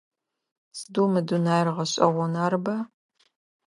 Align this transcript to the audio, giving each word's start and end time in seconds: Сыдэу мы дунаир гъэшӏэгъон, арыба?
Сыдэу 0.77 1.07
мы 1.13 1.21
дунаир 1.29 1.67
гъэшӏэгъон, 1.75 2.33
арыба? 2.43 2.75